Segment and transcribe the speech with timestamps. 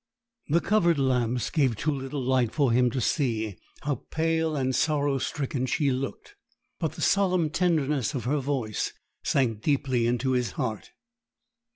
[0.47, 5.19] The covered lamps gave too little light for him to see how pale and sorrow
[5.19, 6.33] stricken she looked;
[6.79, 8.93] but the solemn tenderness of her voice
[9.23, 10.89] sank deeply into his heart.